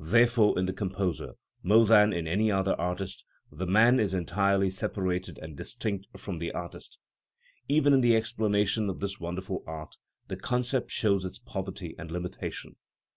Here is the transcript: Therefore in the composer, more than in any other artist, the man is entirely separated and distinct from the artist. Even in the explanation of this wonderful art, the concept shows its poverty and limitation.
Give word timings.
Therefore 0.00 0.58
in 0.58 0.66
the 0.66 0.72
composer, 0.72 1.34
more 1.62 1.86
than 1.86 2.12
in 2.12 2.26
any 2.26 2.50
other 2.50 2.72
artist, 2.74 3.24
the 3.52 3.68
man 3.68 4.00
is 4.00 4.14
entirely 4.14 4.68
separated 4.68 5.38
and 5.38 5.56
distinct 5.56 6.08
from 6.18 6.38
the 6.38 6.50
artist. 6.50 6.98
Even 7.68 7.92
in 7.92 8.00
the 8.00 8.16
explanation 8.16 8.90
of 8.90 8.98
this 8.98 9.20
wonderful 9.20 9.62
art, 9.64 9.96
the 10.26 10.34
concept 10.36 10.90
shows 10.90 11.24
its 11.24 11.38
poverty 11.38 11.94
and 12.00 12.10
limitation. 12.10 12.74